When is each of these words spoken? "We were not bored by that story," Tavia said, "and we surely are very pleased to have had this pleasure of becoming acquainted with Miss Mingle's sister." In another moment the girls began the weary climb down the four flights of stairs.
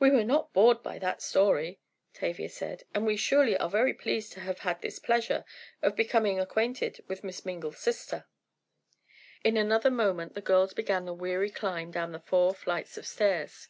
"We 0.00 0.10
were 0.10 0.24
not 0.24 0.52
bored 0.52 0.82
by 0.82 0.98
that 0.98 1.22
story," 1.22 1.78
Tavia 2.12 2.48
said, 2.48 2.82
"and 2.92 3.06
we 3.06 3.16
surely 3.16 3.56
are 3.56 3.70
very 3.70 3.94
pleased 3.94 4.32
to 4.32 4.40
have 4.40 4.58
had 4.58 4.82
this 4.82 4.98
pleasure 4.98 5.44
of 5.80 5.94
becoming 5.94 6.40
acquainted 6.40 7.04
with 7.06 7.22
Miss 7.22 7.44
Mingle's 7.46 7.78
sister." 7.78 8.26
In 9.44 9.56
another 9.56 9.92
moment 9.92 10.34
the 10.34 10.40
girls 10.40 10.74
began 10.74 11.04
the 11.04 11.14
weary 11.14 11.50
climb 11.50 11.92
down 11.92 12.10
the 12.10 12.18
four 12.18 12.52
flights 12.52 12.98
of 12.98 13.06
stairs. 13.06 13.68